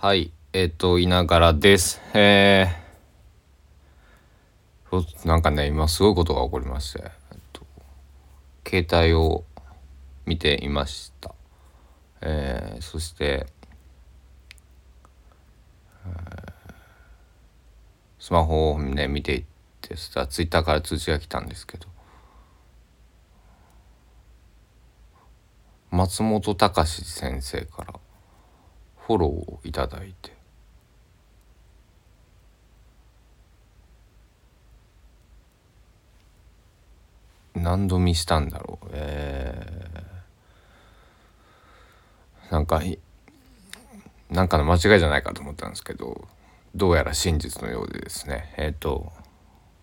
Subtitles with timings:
[0.00, 2.00] はい、えっ、と、いながらです。
[2.14, 7.02] えー、なんかね、今すごいことが起こりまして、
[7.32, 7.66] えっと、
[8.64, 9.44] 携帯を
[10.24, 11.34] 見ていました。
[12.20, 13.46] えー、そして、
[16.06, 16.52] えー
[18.20, 19.44] スマホをね、見ていっ
[19.80, 21.88] て、そしたらツイッターから通知が来たんですけど、
[25.90, 27.94] 松本隆先生から
[29.08, 30.36] フォローをいただいて。
[37.54, 38.88] 何度見したんだろう。
[38.92, 42.82] えー、なんか
[44.30, 46.28] なんかの間違いじゃないかと思ったんですけど
[46.74, 48.52] どうやら真実のようでですね。
[48.58, 49.10] えっ、と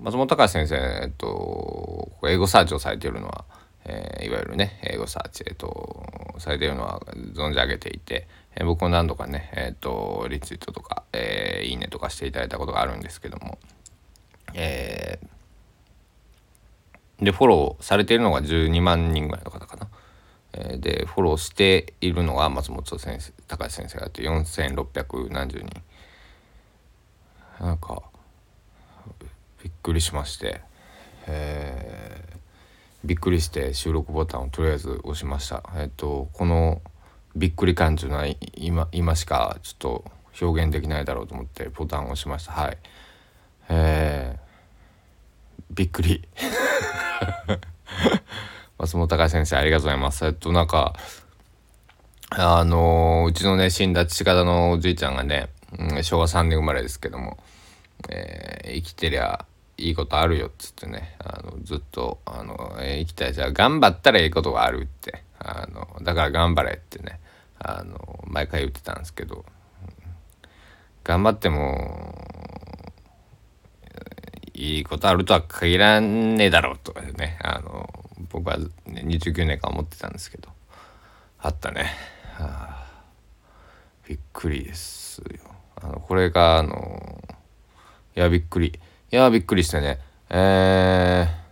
[0.00, 3.46] 松本隆先生、えっと、英語サーチをされているのは、
[3.86, 7.00] えーいわゆるね英語サーチ、えっと、されているのは
[7.34, 8.26] 存じ上げていて、
[8.56, 13.58] えー僕も何度かね、えっと、リツイートとか、えいいねとかしていただいたことがあるんですけども、
[14.54, 15.18] え
[17.20, 19.88] でフォローされているのが12万人ぐらいの方かな。
[20.52, 25.82] えでフォローしているのが松本先生高橋先生があって4600何十人
[27.60, 28.02] なんか
[29.62, 30.60] びっくりしまして、
[31.26, 31.63] えー
[33.04, 35.62] びっくりして収録ボタンをとりあえず押しました。
[35.76, 36.80] えっ、とこの
[37.36, 40.04] びっくり感というのは今今しかちょっと
[40.40, 42.52] 表現できないだろうと思ってボタンを押しました。
[42.52, 42.78] はい。
[43.68, 44.44] えー
[45.70, 46.22] びっくり。
[48.78, 50.24] 松本隆先生ありがとうございます。
[50.24, 50.94] えっとなんか
[52.30, 57.38] あのーうちのね死んだ父方のおじいちゃんがね、うん昭和3年生まれですけども、
[58.08, 59.44] えー生きてりゃ
[59.76, 61.16] いいことあるよっつってね。
[61.18, 63.34] あのずっとあの、えー生きたい。
[63.34, 65.24] じゃあ頑張ったらいいことがあるって。
[65.38, 67.20] あのだから頑張れってね。
[67.58, 69.44] あの毎回言ってたんですけど、
[71.02, 72.14] 頑張っても
[74.54, 77.38] いいことあるとは限らねえだろうとかね。
[77.42, 77.88] あの
[78.30, 80.48] 僕は、ね、29年間思ってたんですけど。
[81.38, 81.90] あったね、
[82.38, 82.86] はあ
[84.08, 85.40] びっくりですよ。
[85.76, 87.22] あのこれがあの
[88.16, 88.78] いやびっくり。
[89.12, 89.98] いやびっくりしてね。
[90.30, 91.44] えー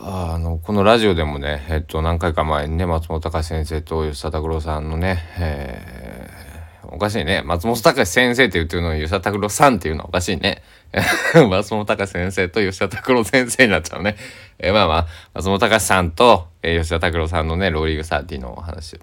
[0.00, 6.48] あのこのラジオでもね、えっと、何回か前にね松本隆先生と吉田拓郎さんのね、えー
[6.90, 7.42] おかしいね。
[7.44, 10.62] 松本隆先生って言ってるのに吉田拓郎さんっていうのはおかしいね。
[11.50, 14.16] 松本隆先生と吉田拓郎先生になっちゃうね、
[14.58, 19.00] えーまあまあ松本隆さんと、えー吉田拓郎さんのねローリングサーティのお話を、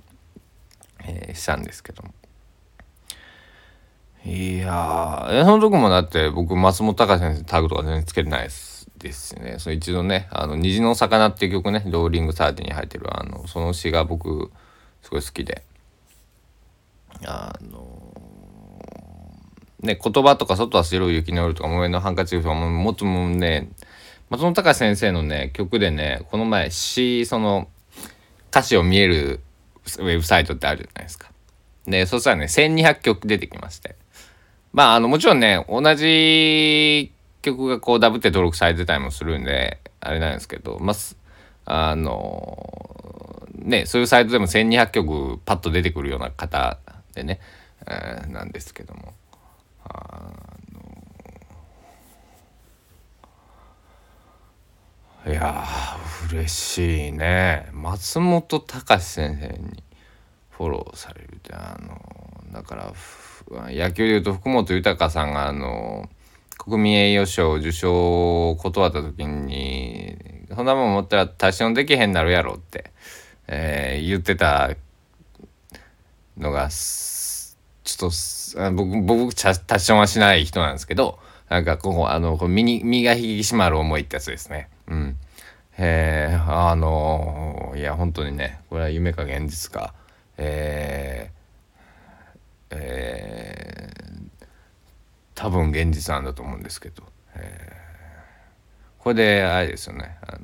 [1.03, 2.09] えーしたんですけども。
[4.25, 9.57] いやー、その時もだって僕、松本隆先生タグとか全然つけてないですですね。
[9.59, 14.51] その一度ね、あの、虹の魚っていう曲ね、ローリングサーティに入ってる、あの、その詩が僕、
[15.03, 15.63] すごい好きで。
[17.23, 18.05] あの
[19.81, 23.69] ね、言葉とか外は白い雪の夜とか木綿のハンカチとかももっともね
[24.29, 27.67] 松本隆先生のね曲でねこの前詩その
[28.49, 29.41] 歌詞を見える
[29.99, 31.31] ウェブサイトってあるじゃないですか。
[31.85, 33.95] でそしたらね1200曲出てきまして
[34.75, 40.93] まああのもちろんね同じ曲がこうダブって登録されてたりもするんであれなんですけどま
[41.65, 46.77] ああのねそういうサイトでも1200曲パッと出てくるような方
[47.13, 47.39] でね、
[47.87, 49.13] えーなんですけども。
[55.25, 57.69] いやー嬉しいね。
[57.71, 59.83] 松本隆先生に
[60.51, 61.99] フォローされるってあの
[62.53, 62.93] だから
[63.51, 66.09] 野球でいうと福本豊さんがあの
[66.57, 70.17] 国民栄誉賞受賞を断った時に
[70.56, 72.91] そんなもん持ったら達成できへんなるやろって、
[73.47, 74.72] えー言ってた
[76.38, 81.19] のがちょっと僕僕タッションはしない人なんですけど
[81.50, 84.69] なんかこうあのこ身に身が引き締まる思いってやつですね。
[84.88, 85.17] うん
[85.78, 89.94] えー、あのいや本当にねこれは夢か現実か
[90.38, 91.44] えー、
[92.72, 94.47] えー、
[95.34, 97.03] 多分現実なんだと思うんですけど、
[97.35, 100.17] えー、これであれですよね。
[100.22, 100.40] あの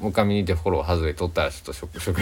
[0.00, 2.16] もう一回見にてフォロー外れ取ったらちょっとショックショッ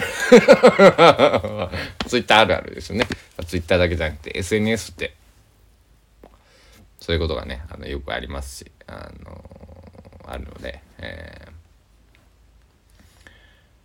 [2.00, 2.08] ク。
[2.08, 3.06] ツイッターあるあるですよね。
[3.46, 5.14] ツイッターだけじゃなくて SNS って。
[7.00, 9.44] そういうことがねあのよくありますしあの
[10.26, 11.58] あるので、えー。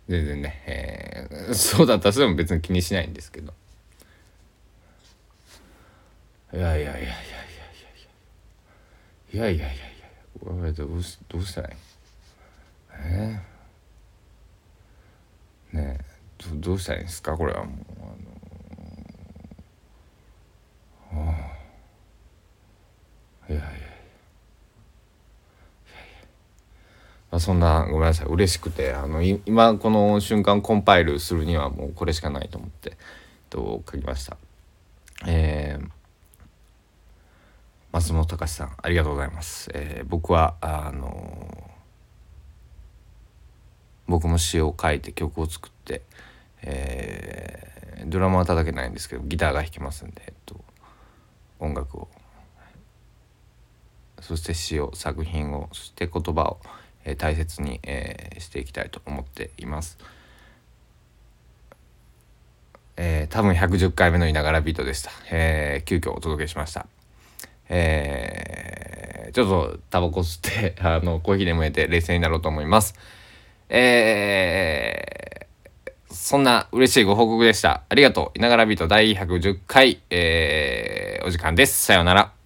[0.08, 3.54] 全然ね、えーそうだったとしても別に気にしないんですけど。
[6.54, 7.10] いやいやいやいやいや
[9.32, 11.74] いやいやいやいやいやどうしどうしたらいい
[12.92, 16.04] えーねえ
[16.54, 17.74] どうしたらいいんですかこれはもう
[21.12, 21.34] あのー、あ
[23.48, 23.94] あいやいやいや
[27.32, 32.96] まあ、そんなごめんなさい嬉しくてあの今この瞬間コンパイルするにはもうこれしかないと思って
[33.50, 34.36] と書きました
[35.26, 35.88] えー、
[37.94, 41.70] 松本隆さんありがとうございます、えー、僕はあの
[44.08, 46.02] 僕も詩を書いて曲を作って、
[46.62, 50.56] えー、ドラマは叩けないんですけどギターが弾けますんで、えっと、
[51.60, 52.08] 音楽を
[54.20, 56.58] そして詩を作品をそして言葉を、
[57.04, 59.98] えー、大切に、えー、していきたいと思っています。
[62.96, 65.12] えー、多分110回目のいながらビートでした。
[65.30, 66.88] えー、急遽お届けしました。
[67.68, 72.94] えー、ちょっとタバコ吸ってあのコーヒーでもえて冷静になろうと思います。
[73.68, 77.82] えー、そんな嬉しいご報告でした。
[77.88, 78.38] ありがとう。
[78.38, 81.84] いながらビート第110回、えー、お時間です。
[81.84, 82.43] さようなら。